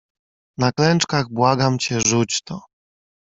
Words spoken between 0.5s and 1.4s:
"Na klęczkach